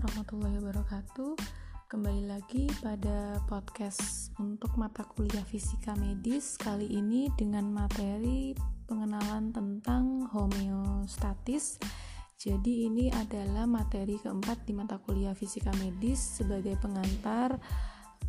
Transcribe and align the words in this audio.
warahmatullahi 0.00 0.56
wabarakatuh. 0.64 1.36
Kembali 1.84 2.24
lagi 2.24 2.64
pada 2.80 3.36
podcast 3.44 4.32
untuk 4.40 4.72
mata 4.80 5.04
kuliah 5.04 5.44
fisika 5.44 5.92
medis 5.92 6.56
kali 6.56 6.88
ini 6.88 7.28
dengan 7.36 7.68
materi 7.68 8.56
pengenalan 8.88 9.52
tentang 9.52 10.24
homeostatis. 10.32 11.76
Jadi 12.40 12.88
ini 12.88 13.12
adalah 13.12 13.68
materi 13.68 14.16
keempat 14.16 14.64
di 14.64 14.72
mata 14.72 14.96
kuliah 15.04 15.36
fisika 15.36 15.68
medis 15.76 16.40
sebagai 16.40 16.80
pengantar 16.80 17.60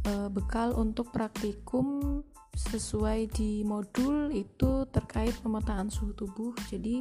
e, 0.03 0.27
bekal 0.27 0.75
untuk 0.75 1.15
praktikum 1.15 2.19
sesuai 2.51 3.31
di 3.31 3.63
modul 3.63 4.27
itu 4.35 4.91
terkait 4.91 5.39
pemetaan 5.39 5.87
suhu 5.87 6.11
tubuh. 6.19 6.51
Jadi 6.67 6.99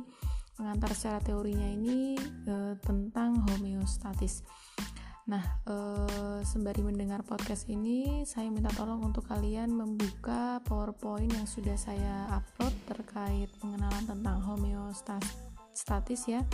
pengantar 0.54 0.94
secara 0.94 1.18
teorinya 1.24 1.66
ini 1.66 2.14
e, 2.46 2.78
tentang 2.78 3.10
homeostatis. 3.80 4.44
Nah, 5.24 5.40
e, 5.64 5.74
sembari 6.44 6.84
mendengar 6.84 7.24
podcast 7.24 7.64
ini, 7.72 8.28
saya 8.28 8.52
minta 8.52 8.68
tolong 8.76 9.00
untuk 9.00 9.24
kalian 9.24 9.72
membuka 9.72 10.60
PowerPoint 10.68 11.32
yang 11.32 11.48
sudah 11.48 11.80
saya 11.80 12.28
upload 12.28 12.76
terkait 12.84 13.48
pengenalan 13.56 14.04
tentang 14.04 14.36
homeostatis 14.44 16.28
ya. 16.28 16.44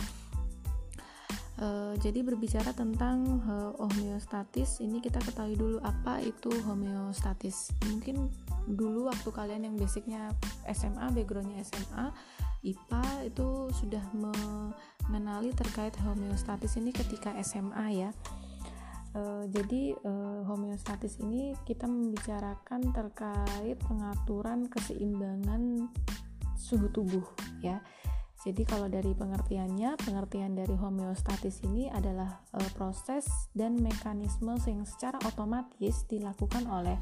E, 1.59 1.67
jadi 1.99 2.23
berbicara 2.23 2.71
tentang 2.71 3.43
homeostatis, 3.75 4.79
ini 4.79 5.03
kita 5.03 5.19
ketahui 5.19 5.59
dulu 5.59 5.83
apa 5.83 6.23
itu 6.23 6.53
homeostatis. 6.63 7.75
Mungkin 7.91 8.29
dulu 8.71 9.11
waktu 9.11 9.29
kalian 9.35 9.67
yang 9.67 9.75
basicnya 9.75 10.31
SMA, 10.71 11.11
backgroundnya 11.11 11.59
SMA, 11.65 12.13
IPA 12.61 13.31
itu 13.31 13.71
sudah 13.73 14.03
mengenali 15.07 15.55
terkait 15.55 15.95
homeostatis 16.03 16.75
ini 16.79 16.91
ketika 16.91 17.33
SMA 17.43 17.87
ya. 17.95 18.09
E, 19.15 19.47
jadi 19.51 19.95
e, 19.95 20.11
homeostatis 20.47 21.19
ini 21.23 21.55
kita 21.63 21.87
membicarakan 21.87 22.91
terkait 22.91 23.79
pengaturan 23.87 24.67
keseimbangan 24.67 25.87
suhu 26.59 26.91
tubuh 26.91 27.23
ya. 27.63 27.79
Jadi 28.45 28.63
kalau 28.69 28.85
dari 28.87 29.11
pengertiannya, 29.17 29.97
pengertian 29.97 30.53
dari 30.53 30.71
homeostatis 30.77 31.65
ini 31.65 31.89
adalah 31.89 32.45
e, 32.53 32.61
proses 32.77 33.49
dan 33.51 33.75
mekanisme 33.81 34.55
yang 34.67 34.85
secara 34.85 35.17
otomatis 35.25 36.05
dilakukan 36.05 36.63
oleh 36.69 36.95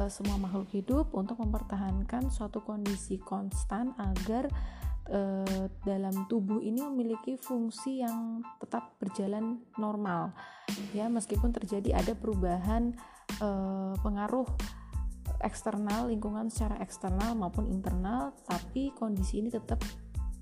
e, 0.00 0.08
semua 0.08 0.40
makhluk 0.40 0.72
hidup 0.72 1.12
untuk 1.12 1.38
mempertahankan 1.42 2.32
suatu 2.32 2.64
kondisi 2.64 3.20
konstan 3.20 3.92
agar 4.00 4.48
eh, 5.10 5.66
dalam 5.82 6.30
tubuh 6.30 6.62
ini 6.62 6.80
memiliki 6.86 7.34
fungsi 7.34 8.00
yang 8.00 8.40
tetap 8.62 8.94
berjalan 9.02 9.58
normal. 9.76 10.32
Ya 10.94 11.10
meskipun 11.10 11.50
terjadi 11.50 11.98
ada 11.98 12.14
perubahan 12.14 12.94
eh, 13.42 13.94
pengaruh 13.98 14.46
eksternal 15.42 16.12
lingkungan 16.12 16.52
secara 16.52 16.78
eksternal 16.84 17.32
maupun 17.32 17.64
internal 17.72 18.36
tapi 18.44 18.92
kondisi 18.92 19.40
ini 19.40 19.48
tetap 19.48 19.80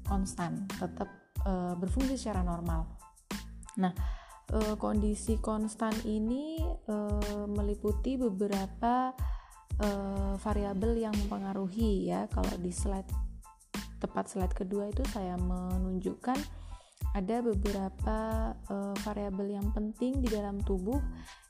konstan 0.05 0.69
tetap 0.77 1.09
eh, 1.49 1.75
berfungsi 1.75 2.21
secara 2.21 2.45
normal. 2.45 2.85
Nah 3.81 3.93
kondisi 4.81 5.37
konstan 5.45 5.93
ini 6.09 6.57
meliputi 7.53 8.17
beberapa 8.17 9.13
variabel 10.41 11.05
yang 11.05 11.13
mempengaruhi 11.13 12.09
ya. 12.09 12.25
Kalau 12.33 12.57
di 12.57 12.73
slide 12.73 13.28
tepat 13.99 14.31
slide 14.31 14.55
kedua 14.55 14.91
itu 14.91 15.03
saya 15.11 15.35
menunjukkan 15.39 16.39
ada 17.15 17.41
beberapa 17.41 18.19
uh, 18.69 18.95
variabel 19.07 19.55
yang 19.59 19.69
penting 19.71 20.19
di 20.23 20.29
dalam 20.29 20.61
tubuh 20.63 20.99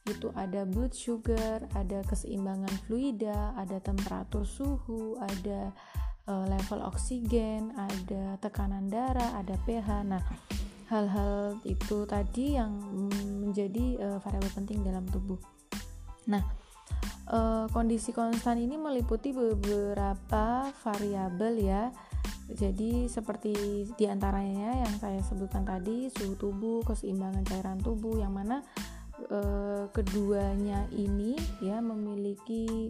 itu 0.09 0.33
ada 0.33 0.65
blood 0.65 0.97
sugar, 0.97 1.69
ada 1.77 2.01
keseimbangan 2.09 2.73
fluida, 2.89 3.53
ada 3.61 3.77
temperatur 3.77 4.49
suhu, 4.49 5.21
ada 5.21 5.69
uh, 6.25 6.45
level 6.49 6.81
oksigen, 6.89 7.77
ada 7.77 8.41
tekanan 8.41 8.89
darah, 8.89 9.37
ada 9.37 9.53
pH. 9.69 9.89
Nah, 10.09 10.23
hal-hal 10.89 11.61
itu 11.69 12.09
tadi 12.09 12.57
yang 12.57 12.73
menjadi 13.45 14.01
uh, 14.01 14.19
variabel 14.25 14.53
penting 14.57 14.81
dalam 14.81 15.05
tubuh. 15.13 15.37
Nah, 16.33 16.41
uh, 17.29 17.69
kondisi 17.69 18.17
konstan 18.17 18.61
ini 18.65 18.81
meliputi 18.81 19.37
beberapa 19.37 20.73
variabel 20.85 21.55
ya 21.61 21.93
jadi 22.49 23.13
seperti 23.13 23.85
di 23.93 24.05
antaranya 24.09 24.89
yang 24.89 24.95
saya 24.97 25.21
sebutkan 25.21 25.69
tadi 25.69 26.09
suhu 26.09 26.33
tubuh, 26.41 26.81
keseimbangan 26.81 27.45
cairan 27.45 27.77
tubuh, 27.85 28.17
yang 28.17 28.33
mana 28.33 28.65
e, 29.29 29.41
keduanya 29.93 30.89
ini 30.97 31.37
ya 31.61 31.85
memiliki 31.85 32.89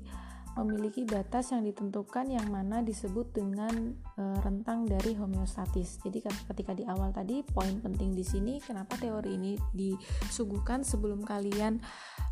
memiliki 0.58 1.06
batas 1.06 1.54
yang 1.54 1.62
ditentukan 1.62 2.26
yang 2.30 2.46
mana 2.50 2.82
disebut 2.82 3.30
dengan 3.30 3.94
e, 4.18 4.22
rentang 4.42 4.84
dari 4.84 5.14
homeostatis. 5.14 6.02
Jadi 6.02 6.24
ketika 6.24 6.74
di 6.74 6.82
awal 6.86 7.14
tadi 7.14 7.46
poin 7.46 7.78
penting 7.78 8.14
di 8.14 8.26
sini 8.26 8.58
kenapa 8.58 8.98
teori 8.98 9.38
ini 9.38 9.54
disuguhkan 9.70 10.82
sebelum 10.82 11.22
kalian 11.22 11.78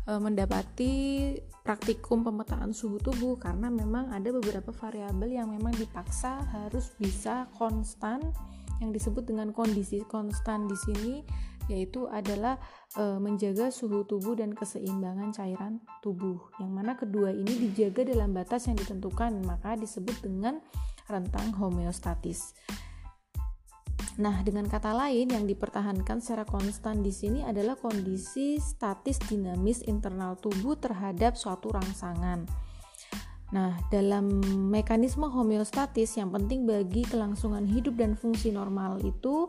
e, 0.07 0.11
mendapati 0.19 0.93
praktikum 1.63 2.23
pemetaan 2.23 2.71
suhu 2.75 2.99
tubuh 2.99 3.35
karena 3.39 3.67
memang 3.71 4.11
ada 4.11 4.31
beberapa 4.31 4.71
variabel 4.71 5.31
yang 5.31 5.51
memang 5.51 5.75
dipaksa 5.75 6.43
harus 6.51 6.95
bisa 6.99 7.47
konstan 7.55 8.19
yang 8.81 8.93
disebut 8.93 9.25
dengan 9.25 9.49
kondisi 9.51 10.05
konstan 10.05 10.69
di 10.69 10.77
sini 10.77 11.15
yaitu 11.67 12.07
adalah 12.07 12.59
e, 12.95 13.03
menjaga 13.21 13.71
suhu 13.71 14.03
tubuh 14.03 14.35
dan 14.35 14.51
keseimbangan 14.55 15.31
cairan 15.31 15.79
tubuh. 16.03 16.39
Yang 16.59 16.71
mana 16.71 16.91
kedua 16.95 17.29
ini 17.31 17.69
dijaga 17.69 18.07
dalam 18.07 18.35
batas 18.35 18.67
yang 18.67 18.75
ditentukan, 18.79 19.43
maka 19.43 19.75
disebut 19.79 20.23
dengan 20.23 20.59
rentang 21.07 21.55
homeostatis. 21.55 22.55
Nah, 24.17 24.41
dengan 24.41 24.65
kata 24.65 24.97
lain 24.97 25.29
yang 25.29 25.45
dipertahankan 25.45 26.17
secara 26.25 26.41
konstan 26.41 27.05
di 27.05 27.13
sini 27.13 27.45
adalah 27.45 27.77
kondisi 27.77 28.57
statis 28.57 29.21
dinamis 29.21 29.85
internal 29.85 30.33
tubuh 30.41 30.73
terhadap 30.73 31.37
suatu 31.37 31.69
rangsangan. 31.69 32.49
Nah, 33.47 33.79
dalam 33.87 34.43
mekanisme 34.73 35.29
homeostatis 35.29 36.19
yang 36.19 36.33
penting 36.33 36.67
bagi 36.67 37.05
kelangsungan 37.07 37.63
hidup 37.63 37.95
dan 37.95 38.17
fungsi 38.17 38.51
normal 38.51 38.99
itu 39.05 39.47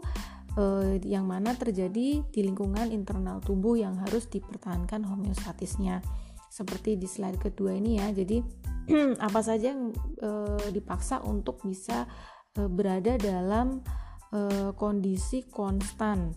eh, 0.57 0.97
yang 1.05 1.29
mana 1.29 1.53
terjadi 1.53 2.25
di 2.25 2.41
lingkungan 2.41 2.89
internal 2.89 3.43
tubuh 3.45 3.77
yang 3.77 4.01
harus 4.01 4.31
dipertahankan 4.31 5.05
homeostatisnya. 5.05 6.01
Seperti 6.49 6.97
di 6.97 7.05
slide 7.05 7.37
kedua 7.37 7.77
ini 7.77 8.01
ya. 8.01 8.09
Jadi 8.09 8.41
apa 9.27 9.41
saja 9.45 9.77
yang 9.77 9.93
eh, 10.23 10.69
dipaksa 10.73 11.21
untuk 11.25 11.61
bisa 11.67 12.09
eh, 12.57 12.69
berada 12.69 13.21
dalam 13.21 13.85
eh, 14.33 14.73
kondisi 14.73 15.45
konstan. 15.49 16.33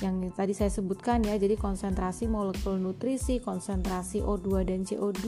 Yang 0.00 0.32
tadi 0.32 0.52
saya 0.56 0.70
sebutkan 0.72 1.20
ya 1.26 1.36
jadi 1.36 1.60
konsentrasi 1.60 2.24
molekul 2.30 2.80
nutrisi 2.80 3.42
konsentrasi 3.42 4.24
O2 4.24 4.64
dan 4.64 4.80
CO2 4.86 5.26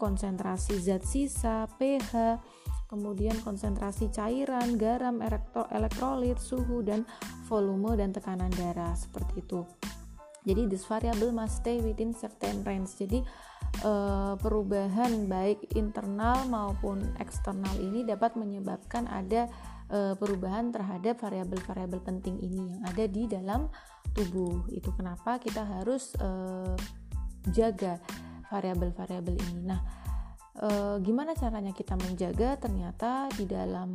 konsentrasi 0.00 0.80
zat 0.80 1.04
sisa 1.04 1.68
pH 1.76 2.40
kemudian 2.94 3.34
konsentrasi 3.42 4.14
cairan, 4.14 4.78
garam, 4.78 5.18
elektrolit, 5.74 6.38
suhu 6.38 6.86
dan 6.86 7.02
volume 7.50 7.98
dan 7.98 8.14
tekanan 8.14 8.54
darah 8.54 8.94
seperti 8.94 9.42
itu. 9.42 9.66
Jadi 10.44 10.70
this 10.70 10.86
variable 10.86 11.34
must 11.34 11.64
stay 11.64 11.82
within 11.82 12.14
certain 12.14 12.62
range. 12.62 12.94
Jadi 12.94 13.24
uh, 13.82 14.36
perubahan 14.38 15.26
baik 15.26 15.74
internal 15.74 16.46
maupun 16.46 17.02
eksternal 17.18 17.74
ini 17.80 18.04
dapat 18.04 18.36
menyebabkan 18.36 19.08
ada 19.08 19.48
uh, 19.88 20.12
perubahan 20.14 20.68
terhadap 20.68 21.16
variabel-variabel 21.18 22.00
penting 22.04 22.36
ini 22.44 22.76
yang 22.76 22.80
ada 22.84 23.04
di 23.08 23.24
dalam 23.24 23.72
tubuh. 24.12 24.68
Itu 24.68 24.92
kenapa 24.92 25.40
kita 25.40 25.64
harus 25.64 26.12
uh, 26.20 26.76
jaga 27.48 27.96
variabel-variabel 28.52 29.34
ini. 29.40 29.64
Nah, 29.64 30.03
e, 30.58 30.68
gimana 31.02 31.34
caranya 31.34 31.74
kita 31.74 31.98
menjaga 31.98 32.58
ternyata 32.58 33.30
di 33.34 33.44
dalam 33.46 33.94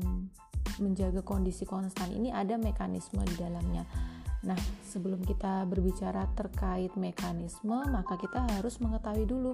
menjaga 0.79 1.19
kondisi 1.23 1.67
konstan 1.67 2.11
ini 2.15 2.31
ada 2.31 2.55
mekanisme 2.55 3.19
di 3.27 3.35
dalamnya. 3.35 3.83
Nah, 4.39 4.55
sebelum 4.87 5.19
kita 5.27 5.67
berbicara 5.67 6.23
terkait 6.31 6.95
mekanisme, 6.95 7.75
maka 7.91 8.15
kita 8.15 8.47
harus 8.55 8.79
mengetahui 8.79 9.27
dulu 9.27 9.51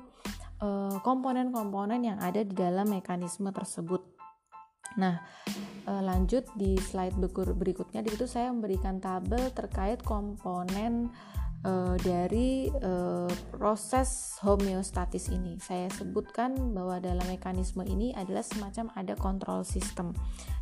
eh, 0.61 0.97
komponen-komponen 1.01 2.05
yang 2.05 2.19
ada 2.21 2.45
di 2.45 2.53
dalam 2.53 2.85
mekanisme 2.93 3.49
tersebut. 3.49 4.05
Nah, 4.95 5.19
e, 5.83 5.91
lanjut 5.91 6.47
di 6.55 6.79
slide 6.79 7.19
berikutnya, 7.35 7.99
di 7.99 8.15
situ 8.15 8.29
saya 8.29 8.47
memberikan 8.53 9.03
tabel 9.03 9.51
terkait 9.51 9.99
komponen 9.99 11.11
uh, 11.63 11.95
dari 12.01 12.67
uh, 12.83 13.29
proses 13.53 14.35
homeostatis 14.43 15.31
ini. 15.31 15.55
Saya 15.61 15.87
sebutkan 15.93 16.75
bahwa 16.75 16.99
dalam 16.99 17.23
mekanisme 17.29 17.85
ini 17.87 18.11
adalah 18.17 18.43
semacam 18.43 18.91
ada 18.97 19.13
kontrol 19.15 19.61
sistem. 19.63 20.11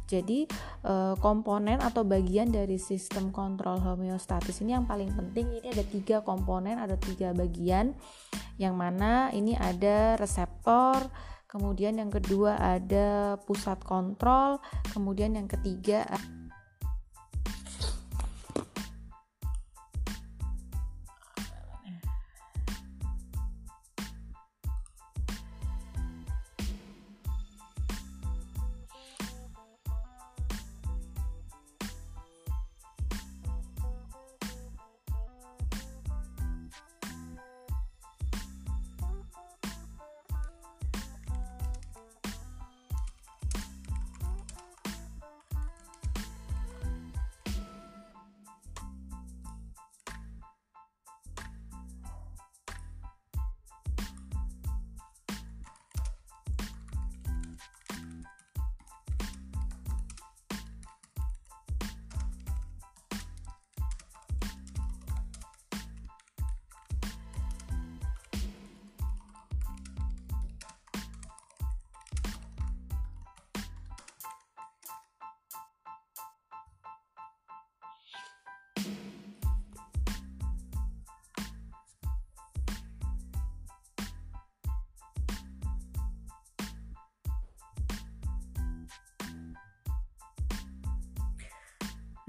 Jadi 0.06 0.46
uh, 0.86 1.16
komponen 1.18 1.80
atau 1.82 2.04
bagian 2.06 2.52
dari 2.52 2.78
sistem 2.78 3.34
kontrol 3.34 3.80
homeostatis 3.80 4.62
ini 4.62 4.76
yang 4.76 4.86
paling 4.86 5.10
penting 5.16 5.50
ini 5.58 5.68
ada 5.72 5.84
tiga 5.88 6.18
komponen, 6.22 6.78
ada 6.78 7.00
tiga 7.00 7.32
bagian, 7.34 7.96
yang 8.62 8.78
mana 8.78 9.34
ini 9.34 9.58
ada 9.58 10.20
reseptor, 10.20 11.08
kemudian 11.48 11.98
yang 11.98 12.12
kedua 12.12 12.60
ada 12.60 13.40
pusat 13.48 13.82
kontrol, 13.82 14.60
kemudian 14.92 15.34
yang 15.34 15.48
ketiga 15.50 16.06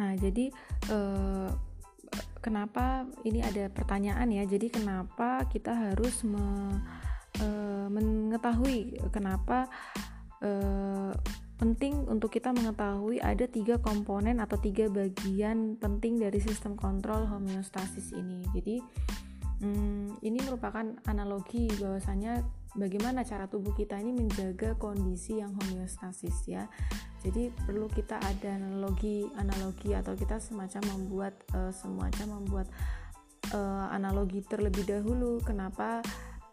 Nah, 0.00 0.12
jadi 0.18 0.50
eh, 0.90 1.50
kenapa 2.42 3.06
ini 3.24 3.40
ada 3.40 3.70
pertanyaan 3.70 4.28
ya? 4.30 4.44
Jadi 4.44 4.68
kenapa 4.68 5.46
kita 5.48 5.72
harus 5.72 6.26
me, 6.26 6.44
eh, 7.38 7.86
mengetahui 7.88 8.98
kenapa 9.14 9.70
eh, 10.42 11.12
penting 11.54 12.10
untuk 12.10 12.34
kita 12.34 12.50
mengetahui 12.50 13.22
ada 13.22 13.46
tiga 13.46 13.78
komponen 13.78 14.42
atau 14.42 14.58
tiga 14.58 14.90
bagian 14.90 15.78
penting 15.78 16.18
dari 16.18 16.42
sistem 16.42 16.74
kontrol 16.74 17.24
homeostasis 17.30 18.10
ini. 18.12 18.42
Jadi 18.50 18.76
hmm, 19.62 20.18
ini 20.20 20.38
merupakan 20.42 20.84
analogi 21.06 21.70
bahwasanya 21.78 22.42
bagaimana 22.74 23.22
cara 23.22 23.46
tubuh 23.46 23.72
kita 23.74 23.98
ini 23.98 24.14
menjaga 24.14 24.74
kondisi 24.76 25.38
yang 25.38 25.54
homeostasis 25.54 26.46
ya. 26.46 26.66
Jadi 27.24 27.48
perlu 27.64 27.88
kita 27.88 28.20
ada 28.20 28.58
analogi 28.58 29.24
analogi 29.40 29.96
atau 29.96 30.12
kita 30.12 30.36
semacam 30.42 30.82
membuat 30.92 31.34
uh, 31.56 31.72
semacam 31.72 32.42
membuat 32.42 32.68
uh, 33.56 33.88
analogi 33.88 34.44
terlebih 34.44 34.84
dahulu 34.84 35.40
kenapa 35.40 36.04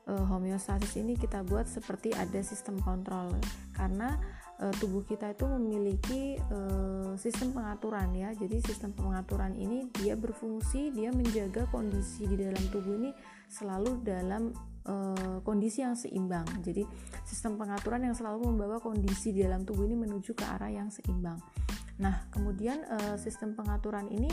uh, 0.07 0.25
homeostasis 0.31 1.01
ini 1.01 1.19
kita 1.19 1.43
buat 1.43 1.67
seperti 1.67 2.15
ada 2.15 2.39
sistem 2.39 2.79
kontrol. 2.79 3.35
Karena 3.75 4.15
uh, 4.61 4.73
tubuh 4.77 5.01
kita 5.03 5.33
itu 5.33 5.49
memiliki 5.49 6.37
uh, 6.53 7.17
sistem 7.17 7.51
pengaturan 7.51 8.13
ya 8.13 8.29
jadi 8.37 8.61
sistem 8.61 8.93
pengaturan 8.93 9.57
ini 9.57 9.89
dia 9.97 10.13
berfungsi 10.13 10.93
dia 10.93 11.09
menjaga 11.09 11.65
kondisi 11.73 12.29
di 12.29 12.37
dalam 12.37 12.63
tubuh 12.69 12.93
ini 13.01 13.11
selalu 13.51 13.99
dalam 14.05 14.55
uh, 14.87 15.43
kondisi 15.43 15.83
yang 15.83 15.99
seimbang. 15.99 16.47
Jadi 16.63 16.87
sistem 17.27 17.59
pengaturan 17.59 18.07
yang 18.07 18.15
selalu 18.15 18.47
membawa 18.47 18.79
kondisi 18.79 19.35
di 19.35 19.43
dalam 19.43 19.67
tubuh 19.67 19.83
ini 19.83 19.99
menuju 19.99 20.31
ke 20.31 20.47
arah 20.47 20.71
yang 20.71 20.87
seimbang. 20.87 21.35
Nah, 21.99 22.31
kemudian 22.31 22.81
sistem 23.19 23.53
pengaturan 23.53 24.09
ini 24.09 24.31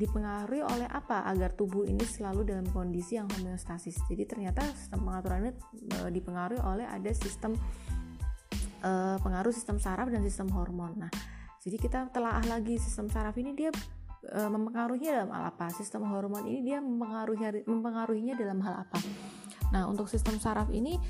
dipengaruhi 0.00 0.64
oleh 0.64 0.88
apa 0.88 1.28
agar 1.28 1.52
tubuh 1.52 1.84
ini 1.84 2.00
selalu 2.00 2.48
dalam 2.48 2.64
kondisi 2.72 3.20
yang 3.20 3.28
homeostasis. 3.28 4.00
Jadi 4.08 4.24
ternyata 4.24 4.64
sistem 4.72 5.04
pengaturan 5.04 5.44
ini 5.44 5.52
uh, 6.00 6.08
dipengaruhi 6.08 6.60
oleh 6.64 6.88
ada 6.88 7.12
sistem 7.12 7.52
uh, 8.80 9.16
pengaruh 9.20 9.52
sistem 9.54 9.80
saraf 9.80 10.08
dan 10.08 10.20
sistem 10.24 10.52
hormon. 10.52 10.96
Nah, 10.96 11.12
jadi 11.60 11.76
kita 11.76 11.98
telah 12.12 12.40
lagi 12.44 12.76
sistem 12.80 13.08
saraf 13.08 13.36
ini 13.36 13.52
dia 13.56 13.72
mempengaruhinya 14.20 15.16
dalam 15.16 15.30
hal 15.32 15.42
apa? 15.48 15.72
Sistem 15.72 16.04
hormon 16.04 16.44
ini 16.44 16.60
dia 16.60 16.78
mempengaruhi 16.84 17.64
mempengaruhinya 17.64 18.36
dalam 18.36 18.60
hal 18.60 18.84
apa? 18.84 19.00
Nah, 19.72 19.88
untuk 19.88 20.12
sistem 20.12 20.36
saraf 20.36 20.68
ini 20.68 21.00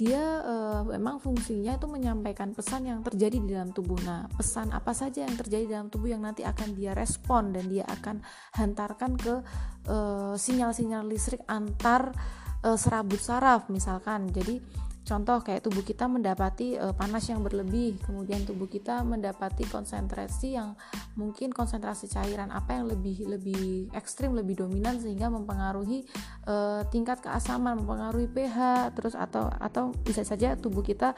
dia 0.00 0.40
uh, 0.40 0.80
memang 0.88 1.20
fungsinya 1.20 1.76
itu 1.76 1.84
menyampaikan 1.84 2.56
pesan 2.56 2.88
yang 2.88 3.04
terjadi 3.04 3.36
di 3.36 3.52
dalam 3.52 3.68
tubuh. 3.68 4.00
Nah, 4.00 4.32
pesan 4.32 4.72
apa 4.72 4.96
saja 4.96 5.28
yang 5.28 5.36
terjadi 5.36 5.64
di 5.68 5.72
dalam 5.76 5.92
tubuh 5.92 6.08
yang 6.08 6.24
nanti 6.24 6.40
akan 6.40 6.72
dia 6.72 6.96
respon 6.96 7.52
dan 7.52 7.68
dia 7.68 7.84
akan 7.84 8.24
hantarkan 8.56 9.20
ke 9.20 9.44
eh, 9.92 10.34
sinyal-sinyal 10.40 11.04
uh, 11.04 11.08
listrik 11.12 11.44
antar 11.44 12.16
uh, 12.64 12.80
serabut 12.80 13.20
saraf 13.20 13.68
misalkan. 13.68 14.32
Jadi 14.32 14.56
Contoh 15.00 15.42
kayak 15.42 15.64
tubuh 15.66 15.82
kita 15.82 16.06
mendapati 16.06 16.76
e, 16.76 16.86
panas 16.94 17.26
yang 17.26 17.42
berlebih, 17.42 17.98
kemudian 18.04 18.44
tubuh 18.46 18.70
kita 18.70 19.02
mendapati 19.02 19.66
konsentrasi 19.66 20.54
yang 20.54 20.78
mungkin 21.18 21.50
konsentrasi 21.50 22.06
cairan 22.06 22.52
apa 22.52 22.78
yang 22.78 22.86
lebih 22.86 23.26
lebih 23.26 23.90
ekstrim, 23.96 24.36
lebih 24.36 24.62
dominan 24.62 25.00
sehingga 25.00 25.32
mempengaruhi 25.32 26.06
e, 26.46 26.54
tingkat 26.92 27.24
keasaman, 27.24 27.82
mempengaruhi 27.82 28.28
pH, 28.30 28.58
terus 28.94 29.18
atau 29.18 29.50
atau 29.50 29.90
bisa 30.04 30.22
saja 30.22 30.54
tubuh 30.54 30.84
kita 30.84 31.16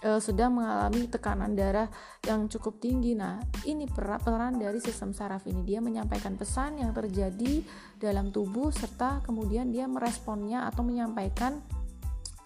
e, 0.00 0.22
sedang 0.22 0.56
mengalami 0.56 1.10
tekanan 1.10 1.52
darah 1.52 1.90
yang 2.24 2.46
cukup 2.46 2.78
tinggi. 2.78 3.18
Nah, 3.18 3.42
ini 3.66 3.90
peran 3.90 4.56
dari 4.56 4.78
sistem 4.78 5.10
saraf 5.10 5.44
ini. 5.50 5.66
Dia 5.66 5.82
menyampaikan 5.82 6.38
pesan 6.38 6.80
yang 6.80 6.94
terjadi 6.94 7.60
dalam 7.98 8.30
tubuh 8.30 8.70
serta 8.70 9.24
kemudian 9.24 9.72
dia 9.74 9.84
meresponnya 9.90 10.68
atau 10.68 10.86
menyampaikan 10.86 11.58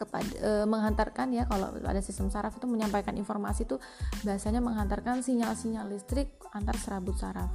kepada 0.00 0.32
e, 0.40 0.50
menghantarkan 0.64 1.28
ya 1.36 1.44
kalau 1.44 1.68
ada 1.84 2.00
sistem 2.00 2.32
saraf 2.32 2.56
itu 2.56 2.64
menyampaikan 2.64 3.12
informasi 3.20 3.68
itu 3.68 3.76
bahasanya 4.24 4.64
menghantarkan 4.64 5.20
sinyal-sinyal 5.20 5.92
listrik 5.92 6.32
antar 6.56 6.80
serabut 6.80 7.20
saraf. 7.20 7.52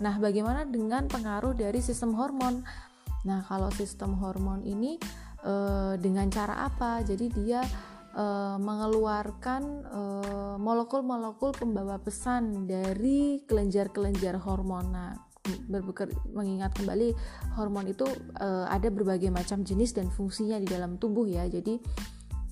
Nah, 0.00 0.16
bagaimana 0.16 0.64
dengan 0.64 1.04
pengaruh 1.04 1.52
dari 1.52 1.84
sistem 1.84 2.16
hormon? 2.16 2.64
Nah, 3.28 3.44
kalau 3.44 3.68
sistem 3.68 4.16
hormon 4.16 4.64
ini 4.64 4.96
e, 5.44 5.54
dengan 6.00 6.32
cara 6.32 6.64
apa? 6.64 7.04
Jadi 7.04 7.28
dia 7.36 7.60
e, 8.16 8.24
mengeluarkan 8.56 9.62
molekul-molekul 10.56 11.52
pembawa 11.52 12.00
pesan 12.00 12.64
dari 12.64 13.44
kelenjar-kelenjar 13.44 14.40
hormon. 14.40 15.25
Mengingat 16.32 16.76
kembali 16.76 17.14
hormon 17.56 17.86
itu 17.90 18.06
uh, 18.40 18.66
ada 18.68 18.88
berbagai 18.92 19.30
macam 19.32 19.62
jenis 19.62 19.96
dan 19.96 20.10
fungsinya 20.10 20.60
di 20.60 20.68
dalam 20.68 20.98
tubuh 21.00 21.26
ya. 21.26 21.46
Jadi 21.46 21.78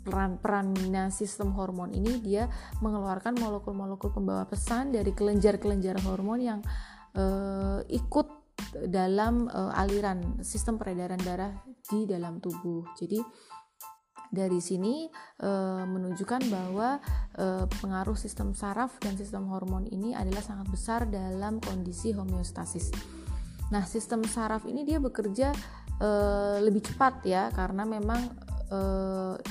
peran-perannya 0.05 1.09
sistem 1.09 1.57
hormon 1.57 1.97
ini 1.97 2.21
dia 2.21 2.45
mengeluarkan 2.85 3.41
molekul-molekul 3.41 4.13
pembawa 4.13 4.45
pesan 4.45 4.93
dari 4.93 5.17
kelenjar-kelenjar 5.17 5.97
hormon 6.05 6.41
yang 6.45 6.61
uh, 7.17 7.81
ikut 7.89 8.45
dalam 8.87 9.49
uh, 9.49 9.73
aliran 9.75 10.45
sistem 10.45 10.77
peredaran 10.77 11.19
darah 11.25 11.51
di 11.89 12.05
dalam 12.05 12.39
tubuh. 12.39 12.85
Jadi 12.95 13.19
dari 14.35 14.59
sini 14.59 15.07
e, 15.39 15.51
menunjukkan 15.87 16.43
bahwa 16.51 16.99
e, 17.39 17.71
pengaruh 17.81 18.19
sistem 18.19 18.53
saraf 18.53 18.99
dan 18.99 19.15
sistem 19.15 19.47
hormon 19.49 19.87
ini 19.89 20.13
adalah 20.13 20.43
sangat 20.43 20.67
besar 20.69 21.01
dalam 21.07 21.63
kondisi 21.63 22.11
homeostasis. 22.11 22.91
Nah, 23.71 23.87
sistem 23.87 24.27
saraf 24.27 24.67
ini 24.67 24.83
dia 24.83 24.99
bekerja 24.99 25.55
e, 26.03 26.09
lebih 26.61 26.83
cepat 26.83 27.23
ya 27.25 27.49
karena 27.55 27.87
memang 27.87 28.21
e, 28.69 28.79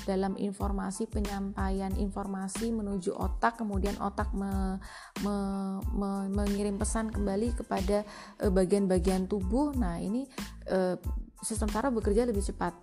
dalam 0.03 0.35
informasi 0.35 1.07
penyampaian 1.07 1.95
informasi 1.95 2.69
menuju 2.75 3.15
otak 3.15 3.63
kemudian 3.63 3.95
otak 4.03 4.29
me, 4.35 4.77
me, 5.23 5.35
me, 5.95 6.09
mengirim 6.29 6.75
pesan 6.75 7.09
kembali 7.09 7.55
kepada 7.55 8.03
bagian-bagian 8.43 9.25
uh, 9.25 9.29
tubuh 9.29 9.71
nah 9.75 9.99
ini 9.99 10.27
uh, 10.71 10.95
sistem 11.43 11.69
saraf 11.69 11.91
bekerja 11.91 12.23
lebih 12.23 12.41
cepat 12.41 12.73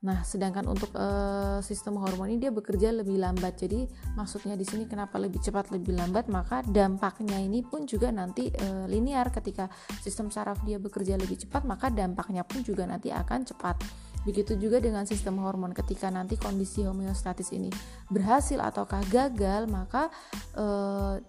Nah, 0.00 0.24
sedangkan 0.24 0.64
untuk 0.64 0.88
uh, 0.96 1.60
sistem 1.60 2.00
hormon 2.00 2.32
ini 2.32 2.48
dia 2.48 2.52
bekerja 2.52 2.88
lebih 2.88 3.20
lambat. 3.20 3.60
Jadi 3.60 3.84
maksudnya 4.16 4.56
di 4.56 4.64
sini 4.64 4.88
kenapa 4.88 5.20
lebih 5.20 5.44
cepat 5.44 5.68
lebih 5.68 5.92
lambat? 5.92 6.32
Maka 6.32 6.64
dampaknya 6.64 7.36
ini 7.36 7.60
pun 7.60 7.84
juga 7.84 8.08
nanti 8.08 8.48
uh, 8.48 8.88
linear 8.88 9.28
ketika 9.28 9.68
sistem 10.00 10.32
saraf 10.32 10.64
dia 10.64 10.80
bekerja 10.80 11.20
lebih 11.20 11.44
cepat, 11.44 11.68
maka 11.68 11.92
dampaknya 11.92 12.48
pun 12.48 12.64
juga 12.64 12.88
nanti 12.88 13.12
akan 13.12 13.44
cepat. 13.44 13.76
Begitu 14.24 14.56
juga 14.56 14.80
dengan 14.80 15.04
sistem 15.04 15.36
hormon 15.40 15.76
ketika 15.76 16.08
nanti 16.08 16.40
kondisi 16.40 16.84
homeostatis 16.84 17.52
ini 17.52 17.68
berhasil 18.08 18.56
ataukah 18.56 19.04
gagal, 19.12 19.68
maka 19.68 20.08
uh, 20.56 21.20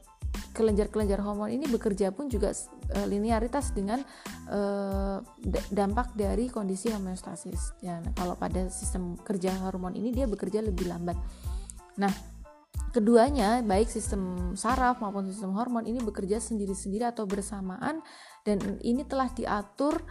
kelenjar-kelenjar 0.52 1.24
hormon 1.24 1.50
ini 1.50 1.66
bekerja 1.68 2.12
pun 2.12 2.28
juga 2.28 2.52
uh, 2.96 3.08
linearitas 3.08 3.72
dengan 3.72 4.04
uh, 4.52 5.24
dampak 5.72 6.12
dari 6.14 6.52
kondisi 6.52 6.92
homeostasis. 6.92 7.80
Ya, 7.80 8.04
nah, 8.04 8.12
kalau 8.14 8.36
pada 8.36 8.68
sistem 8.68 9.16
kerja 9.24 9.56
hormon 9.64 9.96
ini 9.96 10.12
dia 10.12 10.28
bekerja 10.28 10.60
lebih 10.60 10.92
lambat. 10.92 11.16
Nah, 11.96 12.12
keduanya 12.92 13.64
baik 13.64 13.88
sistem 13.88 14.54
saraf 14.60 15.00
maupun 15.00 15.32
sistem 15.32 15.56
hormon 15.56 15.88
ini 15.88 16.04
bekerja 16.04 16.44
sendiri-sendiri 16.44 17.08
atau 17.08 17.24
bersamaan 17.24 18.04
dan 18.44 18.60
ini 18.84 19.08
telah 19.08 19.32
diatur 19.32 20.04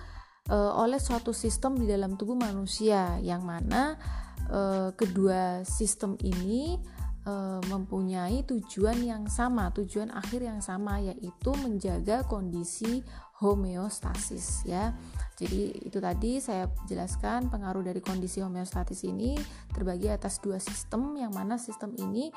uh, 0.49 0.73
oleh 0.81 0.97
suatu 0.97 1.37
sistem 1.37 1.76
di 1.76 1.85
dalam 1.85 2.17
tubuh 2.17 2.37
manusia 2.37 3.21
yang 3.21 3.45
mana 3.45 4.00
uh, 4.49 4.88
kedua 4.97 5.61
sistem 5.69 6.17
ini 6.25 6.81
e, 7.24 7.32
mempunyai 7.68 8.44
tujuan 8.44 8.98
yang 9.00 9.24
sama, 9.28 9.72
tujuan 9.74 10.12
akhir 10.12 10.44
yang 10.44 10.60
sama 10.64 11.00
yaitu 11.00 11.50
menjaga 11.60 12.24
kondisi 12.24 13.04
homeostasis 13.40 14.68
ya. 14.68 14.92
Jadi 15.40 15.88
itu 15.88 15.96
tadi 15.96 16.36
saya 16.44 16.68
jelaskan 16.84 17.48
pengaruh 17.48 17.80
dari 17.80 18.04
kondisi 18.04 18.44
homeostatis 18.44 19.08
ini 19.08 19.40
terbagi 19.72 20.12
atas 20.12 20.36
dua 20.44 20.60
sistem 20.60 21.16
yang 21.16 21.32
mana 21.32 21.56
sistem 21.56 21.96
ini 21.96 22.28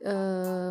e, 0.00 0.14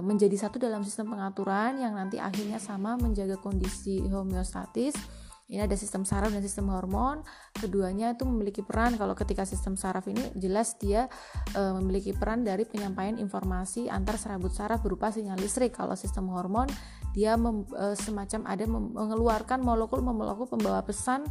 menjadi 0.01 0.49
satu 0.49 0.57
dalam 0.57 0.81
sistem 0.81 1.13
pengaturan 1.13 1.77
yang 1.77 1.93
nanti 1.93 2.17
akhirnya 2.17 2.57
sama 2.57 2.97
menjaga 2.97 3.37
kondisi 3.37 4.01
homeostatis 4.09 4.97
ini 5.45 5.61
ada 5.61 5.77
sistem 5.77 6.03
saraf 6.03 6.33
dan 6.33 6.41
sistem 6.41 6.73
hormon. 6.73 7.21
Keduanya 7.53 8.17
itu 8.17 8.25
memiliki 8.25 8.65
peran. 8.65 8.97
Kalau 8.97 9.13
ketika 9.13 9.45
sistem 9.45 9.77
saraf 9.77 10.09
ini 10.09 10.33
jelas 10.33 10.73
dia 10.81 11.05
e, 11.53 11.61
memiliki 11.77 12.17
peran 12.17 12.41
dari 12.41 12.65
penyampaian 12.65 13.13
informasi 13.21 13.85
antar 13.85 14.17
serabut 14.17 14.49
saraf 14.49 14.81
berupa 14.81 15.13
sinyal 15.13 15.37
listrik. 15.37 15.77
Kalau 15.77 15.93
sistem 15.93 16.33
hormon 16.33 16.65
dia 17.13 17.37
mem, 17.37 17.61
e, 17.77 17.93
semacam 17.93 18.41
ada 18.49 18.65
mengeluarkan 18.65 19.61
molekul-molekul 19.61 20.49
pembawa 20.49 20.81
pesan 20.81 21.21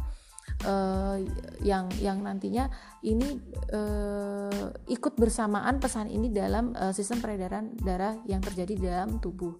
uh, 0.65 1.17
yang 1.61 1.89
yang 1.99 2.21
nantinya 2.21 2.69
ini 3.05 3.41
uh, 3.73 4.69
ikut 4.89 5.13
bersamaan 5.17 5.81
pesan 5.81 6.09
ini 6.09 6.29
dalam 6.29 6.73
uh, 6.77 6.93
sistem 6.93 7.21
peredaran 7.21 7.73
darah 7.81 8.17
yang 8.29 8.41
terjadi 8.41 8.73
di 8.77 8.85
dalam 8.85 9.17
tubuh. 9.17 9.53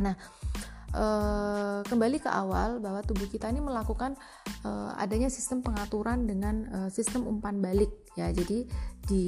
Nah, 0.00 0.12
uh, 0.96 1.80
kembali 1.84 2.18
ke 2.18 2.30
awal 2.32 2.80
bahwa 2.80 3.04
tubuh 3.04 3.28
kita 3.28 3.52
ini 3.52 3.60
melakukan 3.60 4.16
uh, 4.64 4.96
adanya 4.96 5.28
sistem 5.28 5.60
pengaturan 5.60 6.24
dengan 6.24 6.66
uh, 6.72 6.88
sistem 6.88 7.28
umpan 7.28 7.60
balik 7.60 7.92
ya 8.16 8.32
jadi 8.32 8.64
di 9.06 9.26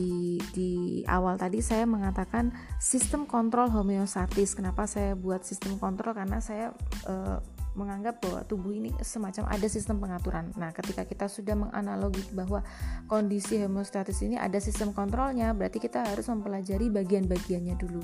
di 0.57 0.71
awal 1.05 1.37
tadi 1.37 1.61
saya 1.61 1.85
mengatakan 1.85 2.51
sistem 2.81 3.29
kontrol 3.29 3.69
homeostatis 3.69 4.57
kenapa 4.57 4.89
saya 4.89 5.13
buat 5.15 5.45
sistem 5.45 5.77
kontrol 5.77 6.17
karena 6.17 6.41
saya 6.41 6.73
uh, 7.05 7.39
menganggap 7.79 8.19
bahwa 8.19 8.43
tubuh 8.43 8.75
ini 8.75 8.91
semacam 9.07 9.47
ada 9.47 9.71
sistem 9.71 10.03
pengaturan. 10.03 10.51
Nah, 10.59 10.75
ketika 10.75 11.07
kita 11.07 11.31
sudah 11.31 11.55
menganalogi 11.55 12.27
bahwa 12.35 12.67
kondisi 13.07 13.63
homeostatis 13.63 14.19
ini 14.27 14.35
ada 14.35 14.59
sistem 14.59 14.91
kontrolnya, 14.91 15.55
berarti 15.55 15.79
kita 15.79 16.03
harus 16.03 16.27
mempelajari 16.27 16.91
bagian-bagiannya 16.91 17.79
dulu. 17.79 18.03